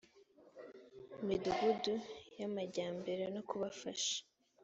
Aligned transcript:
midugudu 1.25 1.95
y 2.37 2.41
amajyambere 2.47 3.23
no 3.33 3.41
kubafasha 3.49 4.17